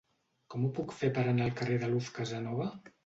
Com 0.53 0.63
ho 0.67 0.71
puc 0.79 0.95
fer 1.01 1.09
per 1.17 1.25
anar 1.33 1.45
al 1.49 1.53
carrer 1.61 1.77
de 1.85 1.91
Luz 1.93 2.09
Casanova? 2.17 2.69